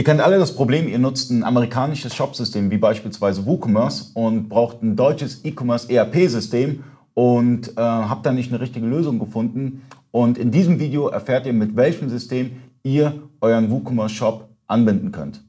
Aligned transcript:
Ihr 0.00 0.04
kennt 0.04 0.22
alle 0.22 0.38
das 0.38 0.56
Problem, 0.56 0.88
ihr 0.88 0.98
nutzt 0.98 1.30
ein 1.30 1.44
amerikanisches 1.44 2.14
Shopsystem 2.14 2.70
wie 2.70 2.78
beispielsweise 2.78 3.44
WooCommerce 3.44 4.12
und 4.14 4.48
braucht 4.48 4.82
ein 4.82 4.96
deutsches 4.96 5.44
E-Commerce 5.44 5.92
ERP-System 5.92 6.84
und 7.12 7.76
äh, 7.76 7.82
habt 7.82 8.24
da 8.24 8.32
nicht 8.32 8.50
eine 8.50 8.62
richtige 8.62 8.86
Lösung 8.86 9.18
gefunden. 9.18 9.82
Und 10.10 10.38
in 10.38 10.50
diesem 10.50 10.80
Video 10.80 11.08
erfährt 11.08 11.44
ihr, 11.44 11.52
mit 11.52 11.76
welchem 11.76 12.08
System 12.08 12.52
ihr 12.82 13.12
euren 13.42 13.70
WooCommerce 13.70 14.14
Shop 14.14 14.48
anbinden 14.66 15.12
könnt. 15.12 15.44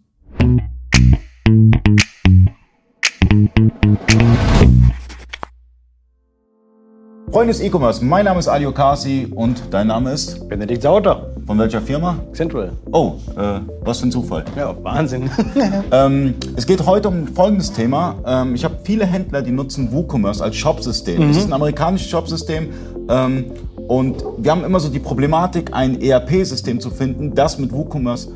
Freunde 7.31 7.53
des 7.53 7.61
E-Commerce, 7.61 8.03
mein 8.03 8.25
Name 8.25 8.39
ist 8.39 8.49
Ali 8.49 8.65
Okasi 8.65 9.31
und 9.33 9.61
dein 9.71 9.87
Name 9.87 10.11
ist? 10.11 10.49
Benedikt 10.49 10.81
Sauter. 10.81 11.30
Von 11.45 11.57
welcher 11.59 11.81
Firma? 11.81 12.17
Central. 12.33 12.71
Oh, 12.91 13.13
äh, 13.35 13.59
was 13.83 13.99
für 13.99 14.07
ein 14.07 14.11
Zufall. 14.11 14.45
Ja, 14.55 14.75
Wahnsinn. 14.83 15.29
ähm, 15.91 16.35
es 16.55 16.65
geht 16.65 16.85
heute 16.85 17.07
um 17.07 17.27
folgendes 17.27 17.71
Thema. 17.71 18.15
Ähm, 18.25 18.55
ich 18.55 18.63
habe 18.63 18.75
viele 18.83 19.05
Händler, 19.05 19.41
die 19.41 19.51
nutzen 19.51 19.91
WooCommerce 19.91 20.41
als 20.41 20.55
Shopsystem. 20.55 21.21
Mhm. 21.21 21.27
Das 21.29 21.37
ist 21.37 21.47
ein 21.47 21.53
amerikanisches 21.53 22.09
Shopsystem. 22.09 22.69
Ähm, 23.09 23.45
und 23.87 24.23
wir 24.37 24.51
haben 24.51 24.63
immer 24.63 24.79
so 24.79 24.89
die 24.89 24.99
Problematik, 24.99 25.73
ein 25.73 25.99
ERP-System 26.01 26.79
zu 26.79 26.89
finden, 26.89 27.35
das 27.35 27.57
mit 27.57 27.71
WooCommerce 27.73 28.29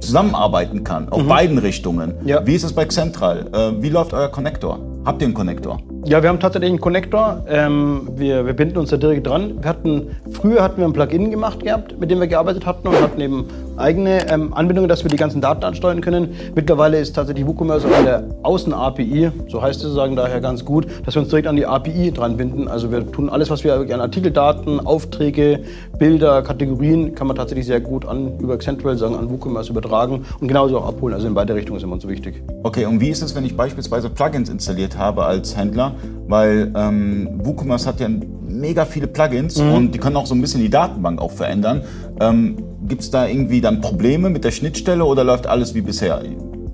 zusammenarbeiten 0.00 0.84
kann, 0.84 1.08
auf 1.08 1.22
mhm. 1.22 1.28
beiden 1.28 1.58
Richtungen. 1.58 2.14
Ja. 2.24 2.46
Wie 2.46 2.54
ist 2.54 2.64
es 2.64 2.72
bei 2.72 2.86
Central? 2.86 3.48
Äh, 3.52 3.82
wie 3.82 3.88
läuft 3.88 4.12
euer 4.12 4.28
Connector? 4.28 4.78
Habt 5.04 5.20
ihr 5.22 5.26
einen 5.26 5.34
Connector? 5.34 5.80
Ja, 6.04 6.20
wir 6.20 6.30
haben 6.30 6.40
tatsächlich 6.40 6.68
einen 6.68 6.80
Connector. 6.80 7.44
Ähm, 7.48 8.08
wir, 8.16 8.44
wir, 8.44 8.54
binden 8.54 8.78
uns 8.78 8.90
da 8.90 8.96
direkt 8.96 9.24
dran. 9.24 9.62
Wir 9.62 9.68
hatten, 9.68 10.08
früher 10.32 10.60
hatten 10.60 10.78
wir 10.78 10.84
ein 10.84 10.92
Plugin 10.92 11.30
gemacht 11.30 11.60
gehabt, 11.60 11.98
mit 12.00 12.10
dem 12.10 12.18
wir 12.18 12.26
gearbeitet 12.26 12.66
hatten 12.66 12.88
und 12.88 13.00
hatten 13.00 13.20
eben 13.20 13.46
eigene 13.76 14.28
ähm, 14.28 14.52
Anbindungen, 14.52 14.88
dass 14.88 15.04
wir 15.04 15.10
die 15.10 15.16
ganzen 15.16 15.40
Daten 15.40 15.62
ansteuern 15.64 16.00
können. 16.00 16.34
Mittlerweile 16.56 16.98
ist 16.98 17.14
tatsächlich 17.14 17.46
WooCommerce 17.46 17.84
an 17.84 18.04
der 18.04 18.24
Außen-API, 18.42 19.30
so 19.48 19.62
heißt 19.62 19.76
es 19.76 19.82
sozusagen 19.82 20.16
daher 20.16 20.40
ganz 20.40 20.64
gut, 20.64 20.86
dass 21.06 21.14
wir 21.14 21.22
uns 21.22 21.30
direkt 21.30 21.46
an 21.46 21.54
die 21.54 21.66
API 21.66 22.10
dran 22.10 22.36
binden. 22.36 22.66
Also 22.66 22.90
wir 22.90 23.10
tun 23.10 23.28
alles, 23.28 23.48
was 23.48 23.62
wir 23.62 23.74
an 23.74 24.00
Artikeldaten, 24.00 24.80
Aufträge, 24.80 25.60
Bilder, 25.98 26.42
Kategorien, 26.42 27.14
kann 27.14 27.28
man 27.28 27.36
tatsächlich 27.36 27.66
sehr 27.66 27.80
gut 27.80 28.06
an 28.06 28.40
über 28.40 28.58
Central 28.58 28.96
sagen, 28.96 29.14
an 29.14 29.30
WooCommerce 29.30 29.70
übertragen 29.70 30.24
und 30.40 30.48
genauso 30.48 30.78
auch 30.78 30.88
abholen. 30.88 31.14
Also 31.14 31.28
in 31.28 31.34
beide 31.34 31.54
Richtungen 31.54 31.76
ist 31.76 31.84
immer 31.84 32.00
so 32.00 32.08
wichtig. 32.08 32.42
Okay, 32.64 32.86
und 32.86 33.00
wie 33.00 33.08
ist 33.08 33.22
es, 33.22 33.36
wenn 33.36 33.44
ich 33.44 33.56
beispielsweise 33.56 34.10
Plugins 34.10 34.48
installiert 34.48 34.98
habe 34.98 35.24
als 35.24 35.56
Händler? 35.56 35.91
Weil 36.26 36.72
ähm, 36.74 37.40
WooCommerce 37.42 37.86
hat 37.86 38.00
ja 38.00 38.08
mega 38.46 38.84
viele 38.84 39.06
Plugins 39.06 39.58
mhm. 39.58 39.72
und 39.72 39.92
die 39.92 39.98
können 39.98 40.16
auch 40.16 40.26
so 40.26 40.34
ein 40.34 40.40
bisschen 40.40 40.60
die 40.60 40.70
Datenbank 40.70 41.20
auch 41.20 41.32
verändern. 41.32 41.82
Ähm, 42.20 42.56
Gibt 42.86 43.02
es 43.02 43.10
da 43.10 43.26
irgendwie 43.26 43.60
dann 43.60 43.80
Probleme 43.80 44.28
mit 44.28 44.44
der 44.44 44.50
Schnittstelle 44.50 45.04
oder 45.04 45.24
läuft 45.24 45.46
alles 45.46 45.74
wie 45.74 45.82
bisher? 45.82 46.22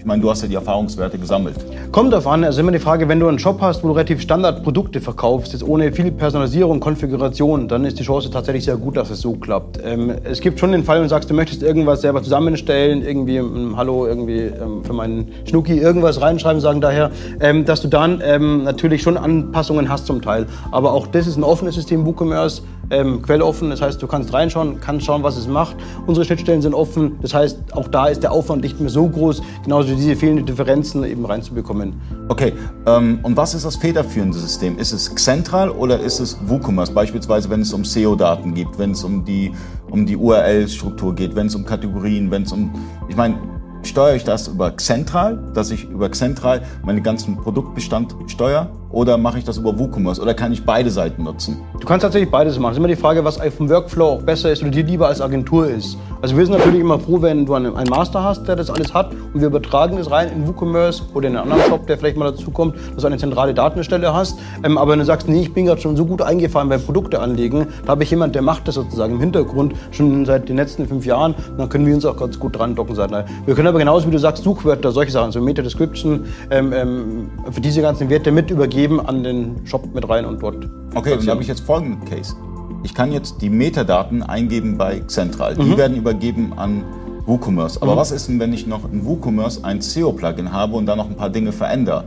Meine, 0.08 0.22
du 0.22 0.30
hast 0.30 0.40
ja 0.40 0.48
die 0.48 0.54
Erfahrungswerte 0.54 1.18
gesammelt. 1.18 1.56
Kommt 1.92 2.14
darauf 2.14 2.26
an. 2.26 2.42
Also 2.42 2.60
immer 2.60 2.72
die 2.72 2.78
Frage, 2.78 3.10
wenn 3.10 3.20
du 3.20 3.28
einen 3.28 3.38
Shop 3.38 3.60
hast, 3.60 3.84
wo 3.84 3.88
du 3.88 3.92
relativ 3.92 4.22
Standardprodukte 4.22 5.02
verkaufst, 5.02 5.52
jetzt 5.52 5.62
ohne 5.62 5.92
viel 5.92 6.10
Personalisierung, 6.10 6.80
Konfiguration, 6.80 7.68
dann 7.68 7.84
ist 7.84 7.98
die 7.98 8.04
Chance 8.04 8.30
tatsächlich 8.30 8.64
sehr 8.64 8.78
gut, 8.78 8.96
dass 8.96 9.10
es 9.10 9.20
so 9.20 9.34
klappt. 9.34 9.78
Ähm, 9.84 10.14
es 10.24 10.40
gibt 10.40 10.60
schon 10.60 10.72
den 10.72 10.82
Fall, 10.82 10.96
wenn 10.96 11.02
du 11.02 11.10
sagst, 11.10 11.28
du 11.28 11.34
möchtest 11.34 11.62
irgendwas 11.62 12.00
selber 12.00 12.22
zusammenstellen, 12.22 13.02
irgendwie 13.02 13.36
ein 13.36 13.76
Hallo 13.76 14.06
irgendwie 14.06 14.44
ähm, 14.44 14.82
für 14.82 14.94
meinen 14.94 15.28
Schnucki 15.44 15.76
irgendwas 15.76 16.22
reinschreiben, 16.22 16.62
sagen 16.62 16.80
daher, 16.80 17.10
ähm, 17.40 17.66
dass 17.66 17.82
du 17.82 17.88
dann 17.88 18.22
ähm, 18.24 18.64
natürlich 18.64 19.02
schon 19.02 19.18
Anpassungen 19.18 19.90
hast 19.90 20.06
zum 20.06 20.22
Teil. 20.22 20.46
Aber 20.70 20.94
auch 20.94 21.06
das 21.06 21.26
ist 21.26 21.36
ein 21.36 21.44
offenes 21.44 21.74
System, 21.74 22.06
WooCommerce 22.06 22.62
ähm, 22.90 23.22
quelloffen. 23.22 23.70
Das 23.70 23.80
heißt, 23.80 24.00
du 24.02 24.06
kannst 24.06 24.32
reinschauen, 24.32 24.80
kannst 24.80 25.06
schauen, 25.06 25.22
was 25.22 25.36
es 25.36 25.46
macht. 25.46 25.76
Unsere 26.06 26.24
Schnittstellen 26.24 26.62
sind 26.62 26.74
offen. 26.74 27.18
Das 27.22 27.34
heißt, 27.34 27.74
auch 27.74 27.88
da 27.88 28.06
ist 28.06 28.22
der 28.22 28.32
Aufwand 28.32 28.62
nicht 28.62 28.80
mehr 28.80 28.90
so 28.90 29.08
groß, 29.08 29.42
genauso 29.64 29.94
diese 29.94 30.16
fehlenden 30.16 30.46
Differenzen 30.46 31.04
eben 31.04 31.24
reinzubekommen. 31.24 32.00
Okay, 32.28 32.52
ähm, 32.86 33.20
und 33.22 33.36
was 33.36 33.54
ist 33.54 33.64
das 33.64 33.76
federführende 33.76 34.38
System? 34.38 34.78
Ist 34.78 34.92
es 34.92 35.14
Xentral 35.14 35.70
oder 35.70 36.00
ist 36.00 36.20
es 36.20 36.38
WooCommerce? 36.46 36.92
Beispielsweise, 36.92 37.50
wenn 37.50 37.62
es 37.62 37.72
um 37.72 37.84
SEO-Daten 37.84 38.54
geht, 38.54 38.78
wenn 38.78 38.92
es 38.92 39.04
um 39.04 39.24
die, 39.24 39.52
um 39.90 40.06
die 40.06 40.16
URL-Struktur 40.16 41.14
geht, 41.14 41.34
wenn 41.34 41.46
es 41.46 41.54
um 41.54 41.64
Kategorien, 41.64 42.30
wenn 42.30 42.42
es 42.42 42.52
um, 42.52 42.70
ich 43.08 43.16
meine, 43.16 43.36
steuere 43.82 44.16
ich 44.16 44.24
das 44.24 44.48
über 44.48 44.70
Xentral, 44.72 45.52
dass 45.54 45.70
ich 45.70 45.84
über 45.84 46.08
Xentral 46.08 46.62
meinen 46.84 47.02
ganzen 47.02 47.36
Produktbestand 47.36 48.14
steuere? 48.26 48.70
Oder 48.90 49.18
mache 49.18 49.38
ich 49.38 49.44
das 49.44 49.58
über 49.58 49.78
WooCommerce? 49.78 50.20
Oder 50.22 50.32
kann 50.32 50.50
ich 50.50 50.64
beide 50.64 50.90
Seiten 50.90 51.24
nutzen? 51.24 51.58
Du 51.78 51.86
kannst 51.86 52.04
tatsächlich 52.04 52.30
beides 52.30 52.58
machen. 52.58 52.70
Es 52.70 52.76
ist 52.76 52.78
immer 52.78 52.88
die 52.88 52.96
Frage, 52.96 53.22
was 53.22 53.38
vom 53.56 53.68
Workflow 53.68 54.06
auch 54.06 54.22
besser 54.22 54.50
ist 54.50 54.62
oder 54.62 54.70
dir 54.70 54.84
lieber 54.84 55.08
als 55.08 55.20
Agentur 55.20 55.68
ist. 55.68 55.98
Also 56.22 56.36
wir 56.36 56.44
sind 56.44 56.56
natürlich 56.56 56.80
immer 56.80 56.98
froh, 56.98 57.20
wenn 57.20 57.44
du 57.44 57.54
einen 57.54 57.88
Master 57.88 58.24
hast, 58.24 58.48
der 58.48 58.56
das 58.56 58.70
alles 58.70 58.92
hat 58.92 59.12
und 59.12 59.40
wir 59.40 59.48
übertragen 59.48 59.98
das 59.98 60.10
rein 60.10 60.30
in 60.34 60.48
WooCommerce 60.48 61.02
oder 61.14 61.28
in 61.28 61.36
einen 61.36 61.52
anderen 61.52 61.70
Shop, 61.70 61.86
der 61.86 61.98
vielleicht 61.98 62.16
mal 62.16 62.32
dazu 62.32 62.50
kommt, 62.50 62.74
dass 62.94 63.02
du 63.02 63.06
eine 63.06 63.18
zentrale 63.18 63.54
Datenstelle 63.54 64.12
hast. 64.12 64.38
Ähm, 64.64 64.78
aber 64.78 64.92
wenn 64.92 64.98
du 64.98 65.04
sagst, 65.04 65.28
nee, 65.28 65.42
ich 65.42 65.52
bin 65.52 65.66
gerade 65.66 65.80
schon 65.80 65.96
so 65.96 66.06
gut 66.06 66.22
eingefahren 66.22 66.68
beim 66.68 66.82
Produkte 66.82 67.20
anlegen, 67.20 67.68
da 67.84 67.92
habe 67.92 68.02
ich 68.02 68.10
jemand, 68.10 68.34
der 68.34 68.42
macht 68.42 68.66
das 68.66 68.74
sozusagen 68.74 69.14
im 69.14 69.20
Hintergrund 69.20 69.74
schon 69.90 70.24
seit 70.24 70.48
den 70.48 70.56
letzten 70.56 70.88
fünf 70.88 71.04
Jahren 71.04 71.34
und 71.34 71.58
dann 71.58 71.68
können 71.68 71.86
wir 71.86 71.94
uns 71.94 72.04
auch 72.04 72.16
ganz 72.16 72.38
gut 72.38 72.58
dran 72.58 72.74
docken. 72.74 72.96
Wir 72.98 73.54
können 73.54 73.68
aber 73.68 73.78
genauso, 73.78 74.08
wie 74.08 74.12
du 74.12 74.18
sagst, 74.18 74.42
Suchwörter, 74.42 74.90
solche 74.90 75.12
Sachen, 75.12 75.30
so 75.30 75.40
Meta-Description, 75.40 76.24
ähm, 76.50 76.72
ähm, 76.72 77.30
für 77.50 77.60
diese 77.60 77.80
ganzen 77.80 78.08
Werte 78.08 78.32
mit 78.32 78.50
übergeben 78.50 78.77
geben 78.78 79.00
an 79.04 79.24
den 79.24 79.66
Shop 79.66 79.92
mit 79.92 80.08
rein 80.08 80.24
und 80.24 80.40
dort. 80.40 80.68
Okay, 80.94 81.14
und 81.14 81.26
da 81.26 81.32
habe 81.32 81.42
ich 81.42 81.48
jetzt 81.48 81.62
folgenden 81.62 82.04
Case. 82.04 82.36
Ich 82.84 82.94
kann 82.94 83.10
jetzt 83.10 83.42
die 83.42 83.50
Metadaten 83.50 84.22
eingeben 84.22 84.78
bei 84.78 85.00
Central. 85.08 85.56
Die 85.56 85.62
mhm. 85.62 85.76
werden 85.76 85.96
übergeben 85.96 86.52
an 86.56 86.84
WooCommerce. 87.26 87.82
Aber 87.82 87.94
mhm. 87.94 87.96
was 87.96 88.12
ist 88.12 88.28
denn, 88.28 88.38
wenn 88.38 88.52
ich 88.52 88.68
noch 88.68 88.84
in 88.92 89.04
WooCommerce 89.04 89.64
ein 89.64 89.80
SEO-Plugin 89.80 90.52
habe 90.52 90.76
und 90.76 90.86
da 90.86 90.94
noch 90.94 91.10
ein 91.10 91.16
paar 91.16 91.28
Dinge 91.28 91.50
verändere? 91.50 92.04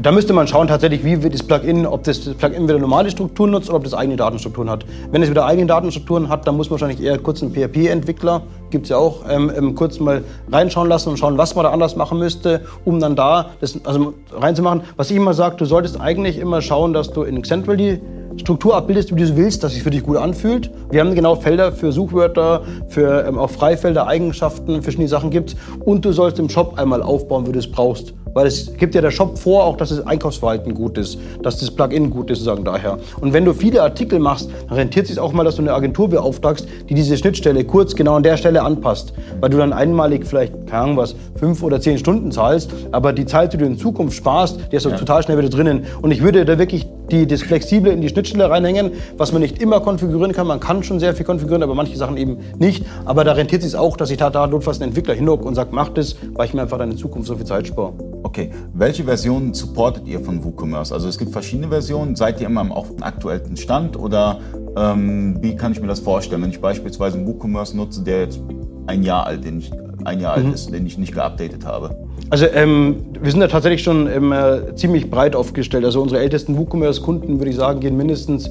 Da 0.00 0.12
müsste 0.12 0.32
man 0.32 0.46
schauen 0.46 0.68
tatsächlich, 0.68 1.04
wie 1.04 1.22
wird 1.22 1.34
das 1.34 1.42
Plugin, 1.42 1.84
ob 1.84 2.04
das 2.04 2.20
Plugin 2.20 2.68
wieder 2.68 2.78
normale 2.78 3.10
Strukturen 3.10 3.50
nutzt 3.50 3.68
oder 3.68 3.78
ob 3.78 3.84
das 3.84 3.94
eigene 3.94 4.16
Datenstrukturen 4.16 4.70
hat. 4.70 4.84
Wenn 5.10 5.22
es 5.22 5.30
wieder 5.30 5.44
eigene 5.44 5.66
Datenstrukturen 5.66 6.28
hat, 6.28 6.46
dann 6.46 6.56
muss 6.56 6.70
man 6.70 6.80
wahrscheinlich 6.80 7.04
eher 7.04 7.18
kurz 7.18 7.42
einen 7.42 7.52
PHP-Entwickler, 7.52 8.42
gibt 8.70 8.84
es 8.84 8.90
ja 8.90 8.96
auch, 8.96 9.24
ähm, 9.28 9.50
ähm, 9.56 9.74
kurz 9.74 9.98
mal 9.98 10.22
reinschauen 10.50 10.88
lassen 10.88 11.10
und 11.10 11.18
schauen, 11.18 11.36
was 11.38 11.54
man 11.54 11.64
da 11.64 11.70
anders 11.70 11.96
machen 11.96 12.18
müsste, 12.18 12.62
um 12.84 13.00
dann 13.00 13.16
da 13.16 13.50
das 13.60 13.84
also 13.84 14.14
reinzumachen. 14.32 14.82
Was 14.96 15.10
ich 15.10 15.16
immer 15.16 15.34
sage, 15.34 15.56
du 15.56 15.64
solltest 15.64 16.00
eigentlich 16.00 16.38
immer 16.38 16.62
schauen, 16.62 16.92
dass 16.92 17.10
du 17.10 17.22
in 17.24 17.42
Central 17.42 17.76
die 17.76 18.00
Struktur 18.36 18.76
abbildest, 18.76 19.14
wie 19.14 19.20
du 19.20 19.36
willst, 19.36 19.64
dass 19.64 19.74
es 19.74 19.82
für 19.82 19.90
dich 19.90 20.02
gut 20.02 20.16
anfühlt. 20.16 20.70
Wir 20.90 21.00
haben 21.00 21.14
genau 21.14 21.34
Felder 21.34 21.72
für 21.72 21.92
Suchwörter, 21.92 22.62
für 22.88 23.26
ähm, 23.26 23.38
auch 23.38 23.50
Freifelder, 23.50 24.06
Eigenschaften, 24.06 24.82
verschiedene 24.82 25.08
Sachen 25.08 25.30
gibt 25.30 25.56
Und 25.84 26.04
du 26.04 26.12
sollst 26.12 26.38
im 26.38 26.48
Shop 26.48 26.78
einmal 26.78 27.02
aufbauen, 27.02 27.46
wie 27.46 27.52
du 27.52 27.58
es 27.58 27.70
brauchst. 27.70 28.14
Weil 28.34 28.46
es 28.46 28.76
gibt 28.76 28.94
ja 28.94 29.00
der 29.00 29.10
Shop 29.10 29.38
vor, 29.38 29.64
auch 29.64 29.76
dass 29.76 29.90
das 29.90 30.06
Einkaufsverhalten 30.06 30.74
gut 30.74 30.98
ist, 30.98 31.18
dass 31.42 31.58
das 31.58 31.70
Plugin 31.70 32.10
gut 32.10 32.30
ist, 32.30 32.38
sozusagen 32.38 32.64
daher. 32.64 32.98
Und 33.20 33.32
wenn 33.32 33.44
du 33.44 33.52
viele 33.52 33.82
Artikel 33.82 34.18
machst, 34.18 34.50
dann 34.68 34.76
rentiert 34.76 35.04
es 35.04 35.10
sich 35.10 35.18
auch 35.18 35.32
mal, 35.32 35.44
dass 35.44 35.56
du 35.56 35.62
eine 35.62 35.72
Agentur 35.72 36.08
beauftragst, 36.08 36.66
die 36.88 36.94
diese 36.94 37.16
Schnittstelle 37.16 37.64
kurz 37.64 37.94
genau 37.94 38.14
an 38.14 38.22
der 38.22 38.36
Stelle 38.36 38.62
anpasst. 38.62 39.12
Weil 39.40 39.50
du 39.50 39.58
dann 39.58 39.72
einmalig 39.72 40.26
vielleicht, 40.26 40.52
keine 40.66 40.82
Ahnung 40.82 40.96
was, 40.96 41.14
fünf 41.36 41.62
oder 41.62 41.80
zehn 41.80 41.98
Stunden 41.98 42.30
zahlst, 42.32 42.70
aber 42.92 43.12
die 43.12 43.26
Zeit, 43.26 43.52
die 43.52 43.56
du 43.56 43.64
in 43.64 43.78
Zukunft 43.78 44.16
sparst, 44.16 44.60
die 44.70 44.76
ist 44.76 44.86
ja. 44.86 44.96
total 44.96 45.22
schnell 45.22 45.38
wieder 45.38 45.48
drinnen. 45.48 45.84
Und 46.02 46.10
ich 46.10 46.22
würde 46.22 46.44
da 46.44 46.58
wirklich 46.58 46.86
die, 47.12 47.26
das 47.26 47.42
Flexible 47.42 47.92
in 47.92 48.00
die 48.00 48.08
Schnittstelle 48.08 48.48
reinhängen, 48.48 48.92
was 49.16 49.32
man 49.32 49.42
nicht 49.42 49.60
immer 49.62 49.80
konfigurieren 49.80 50.32
kann. 50.32 50.46
Man 50.46 50.60
kann 50.60 50.82
schon 50.82 51.00
sehr 51.00 51.14
viel 51.14 51.26
konfigurieren, 51.26 51.62
aber 51.62 51.74
manche 51.74 51.96
Sachen 51.96 52.16
eben 52.16 52.38
nicht. 52.58 52.84
Aber 53.04 53.24
da 53.24 53.32
rentiert 53.32 53.62
es 53.62 53.70
sich 53.72 53.78
auch, 53.78 53.96
dass 53.96 54.10
ich 54.10 54.18
da, 54.18 54.30
da 54.30 54.46
notfalls 54.46 54.80
einen 54.80 54.90
Entwickler 54.90 55.14
hinhocke 55.14 55.46
und 55.46 55.54
sage, 55.54 55.70
mach 55.72 55.88
das, 55.90 56.16
weil 56.34 56.46
ich 56.46 56.54
mir 56.54 56.62
einfach 56.62 56.78
dann 56.78 56.90
in 56.90 56.96
Zukunft 56.96 57.28
so 57.28 57.36
viel 57.36 57.46
Zeit 57.46 57.66
spare. 57.66 57.92
Okay, 58.22 58.50
welche 58.74 59.04
Versionen 59.04 59.54
supportet 59.54 60.06
ihr 60.06 60.20
von 60.20 60.44
WooCommerce? 60.44 60.92
Also 60.92 61.08
es 61.08 61.18
gibt 61.18 61.32
verschiedene 61.32 61.68
Versionen. 61.68 62.16
Seid 62.16 62.40
ihr 62.40 62.46
immer 62.46 62.70
auf 62.74 62.88
dem 62.88 63.02
aktuellen 63.02 63.56
Stand 63.56 63.98
oder 63.98 64.38
ähm, 64.76 65.38
wie 65.40 65.56
kann 65.56 65.72
ich 65.72 65.80
mir 65.80 65.88
das 65.88 66.00
vorstellen, 66.00 66.42
wenn 66.42 66.50
ich 66.50 66.60
beispielsweise 66.60 67.18
einen 67.18 67.26
WooCommerce 67.26 67.76
nutze, 67.76 68.02
der 68.02 68.20
jetzt 68.20 68.40
ein 68.86 69.02
Jahr 69.02 69.26
alt, 69.26 69.44
den 69.44 69.58
ich, 69.58 69.70
ein 70.04 70.20
Jahr 70.20 70.38
mhm. 70.38 70.46
alt 70.46 70.54
ist, 70.54 70.72
den 70.72 70.86
ich 70.86 70.98
nicht 70.98 71.14
geupdatet 71.14 71.64
habe? 71.64 71.96
Also 72.30 72.46
ähm, 72.46 73.06
wir 73.20 73.30
sind 73.32 73.40
da 73.40 73.48
tatsächlich 73.48 73.82
schon 73.82 74.08
ähm, 74.08 74.30
äh, 74.30 74.74
ziemlich 74.76 75.10
breit 75.10 75.34
aufgestellt. 75.34 75.84
Also 75.84 76.00
unsere 76.00 76.20
ältesten 76.20 76.56
WooCommerce-Kunden, 76.56 77.38
würde 77.38 77.50
ich 77.50 77.56
sagen, 77.56 77.80
gehen 77.80 77.96
mindestens 77.96 78.48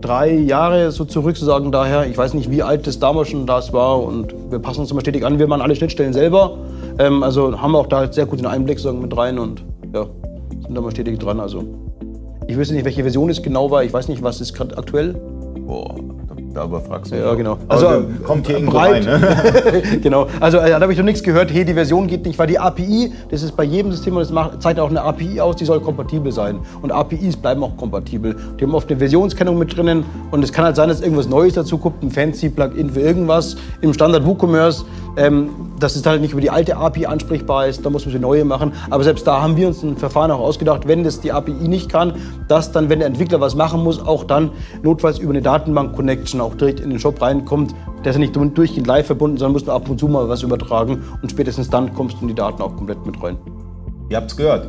drei 0.00 0.32
Jahre 0.32 0.92
so 0.92 1.04
zurück, 1.04 1.36
zu 1.36 1.44
sagen 1.44 1.72
daher. 1.72 2.06
Ich 2.06 2.16
weiß 2.16 2.34
nicht, 2.34 2.48
wie 2.48 2.62
alt 2.62 2.86
das 2.86 3.00
damals 3.00 3.30
schon 3.30 3.44
das 3.44 3.72
war 3.72 4.00
und 4.00 4.32
wir 4.50 4.60
passen 4.60 4.82
uns 4.82 4.92
immer 4.92 5.00
stetig 5.00 5.24
an. 5.26 5.40
Wir 5.40 5.48
machen 5.48 5.62
alle 5.62 5.74
Schnittstellen 5.74 6.12
selber. 6.12 6.58
Ähm, 7.00 7.24
also 7.24 7.60
haben 7.60 7.72
wir 7.72 7.78
auch 7.80 7.88
da 7.88 8.10
sehr 8.10 8.24
gut 8.24 8.38
den 8.38 8.46
Einblick 8.46 8.78
sagen, 8.78 9.02
mit 9.02 9.16
rein 9.16 9.40
und 9.40 9.64
ja, 9.92 10.06
sind 10.62 10.76
da 10.76 10.80
mal 10.80 10.92
stetig 10.92 11.18
dran. 11.18 11.40
Also 11.40 11.64
ich 12.46 12.56
wüsste 12.56 12.74
nicht, 12.74 12.84
welche 12.84 13.02
Version 13.02 13.30
es 13.30 13.42
genau 13.42 13.68
war. 13.72 13.82
Ich 13.82 13.92
weiß 13.92 14.06
nicht, 14.06 14.22
was 14.22 14.40
ist 14.40 14.54
gerade 14.54 14.78
aktuell. 14.78 15.14
Boah, 15.66 15.96
da 16.58 16.64
überfragst 16.64 17.12
du 17.12 17.16
Ja, 17.16 17.34
genau. 17.34 17.56
Also 17.68 17.86
Also, 17.86 18.06
kommt 18.24 18.46
hier 18.46 18.56
irgendwo 18.56 18.76
breit. 18.78 19.06
rein. 19.06 19.20
Ne? 19.20 19.98
genau. 20.02 20.26
Also 20.40 20.58
äh, 20.58 20.70
da 20.70 20.80
habe 20.80 20.92
ich 20.92 20.98
noch 20.98 21.04
nichts 21.04 21.22
gehört, 21.22 21.52
hey, 21.52 21.64
die 21.64 21.74
Version 21.74 22.06
geht 22.06 22.26
nicht, 22.26 22.38
weil 22.38 22.46
die 22.48 22.58
API, 22.58 23.12
das 23.30 23.42
ist 23.42 23.56
bei 23.56 23.64
jedem 23.64 23.92
System, 23.92 24.14
und 24.14 24.20
das 24.20 24.30
macht, 24.32 24.60
zeigt 24.62 24.80
auch 24.80 24.90
eine 24.90 25.02
API 25.02 25.40
aus, 25.40 25.56
die 25.56 25.64
soll 25.64 25.80
kompatibel 25.80 26.32
sein. 26.32 26.58
Und 26.82 26.90
APIs 26.92 27.36
bleiben 27.36 27.62
auch 27.62 27.76
kompatibel. 27.76 28.34
Die 28.58 28.64
haben 28.64 28.74
oft 28.74 28.88
eine 28.90 28.98
Versionskennung 28.98 29.58
mit 29.58 29.76
drinnen 29.76 30.04
und 30.30 30.42
es 30.42 30.52
kann 30.52 30.64
halt 30.64 30.76
sein, 30.76 30.88
dass 30.88 31.00
irgendwas 31.00 31.28
Neues 31.28 31.54
dazu 31.54 31.78
kommt, 31.78 32.02
ein 32.02 32.10
fancy 32.10 32.48
Plugin 32.48 32.90
für 32.90 33.00
irgendwas 33.00 33.56
im 33.80 33.92
Standard 33.92 34.26
WooCommerce, 34.26 34.84
ähm, 35.16 35.50
dass 35.78 35.94
es 35.96 36.04
halt 36.06 36.20
nicht 36.20 36.32
über 36.32 36.40
die 36.40 36.50
alte 36.50 36.76
API 36.76 37.06
ansprechbar 37.06 37.66
ist, 37.66 37.84
da 37.84 37.90
muss 37.90 38.04
man 38.04 38.12
sie 38.12 38.18
neue 38.18 38.44
machen. 38.44 38.72
Aber 38.90 39.04
selbst 39.04 39.26
da 39.26 39.40
haben 39.40 39.56
wir 39.56 39.68
uns 39.68 39.82
ein 39.82 39.96
Verfahren 39.96 40.30
auch 40.30 40.40
ausgedacht, 40.40 40.86
wenn 40.88 41.04
das 41.04 41.20
die 41.20 41.30
API 41.32 41.52
nicht 41.68 41.88
kann, 41.88 42.14
dass 42.48 42.72
dann, 42.72 42.88
wenn 42.88 42.98
der 42.98 43.06
Entwickler 43.08 43.40
was 43.40 43.54
machen 43.54 43.82
muss, 43.84 44.00
auch 44.04 44.24
dann 44.24 44.50
notfalls 44.82 45.18
über 45.18 45.30
eine 45.30 45.42
Datenbank-Connection 45.42 46.40
auch 46.48 46.54
direkt 46.56 46.80
in 46.80 46.90
den 46.90 46.98
Shop 46.98 47.20
reinkommt. 47.20 47.74
Der 48.04 48.10
ist 48.10 48.16
ja 48.16 48.20
nicht 48.20 48.36
durchgehend 48.36 48.86
live 48.86 49.06
verbunden, 49.06 49.36
sondern 49.36 49.52
muss 49.52 49.66
nur 49.66 49.74
ab 49.74 49.88
und 49.88 49.98
zu 49.98 50.08
mal 50.08 50.28
was 50.28 50.42
übertragen 50.42 51.02
und 51.22 51.30
spätestens 51.30 51.68
dann 51.68 51.92
kommst 51.94 52.16
du 52.16 52.22
in 52.22 52.28
die 52.28 52.34
Daten 52.34 52.62
auch 52.62 52.74
komplett 52.76 53.04
mit 53.06 53.22
rein. 53.22 53.36
Ihr 54.08 54.16
habt 54.16 54.30
es 54.30 54.36
gehört. 54.36 54.66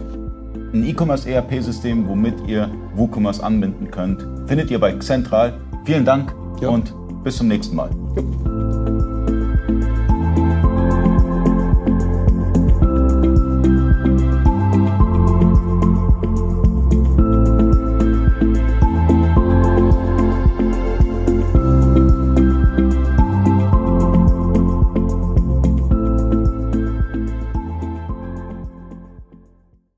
Ein 0.74 0.86
E-Commerce 0.86 1.30
ERP-System, 1.30 2.08
womit 2.08 2.36
ihr 2.48 2.70
WooCommerce 2.96 3.42
anbinden 3.42 3.90
könnt, 3.90 4.26
findet 4.48 4.70
ihr 4.70 4.80
bei 4.80 4.92
Xentral. 4.92 5.54
Vielen 5.86 6.06
Dank 6.06 6.36
Ja. 6.62 6.70
und 6.70 6.94
bis 7.24 7.38
zum 7.38 7.48
nächsten 7.48 7.76
Mal. 7.76 7.90
Ja. 8.16 8.99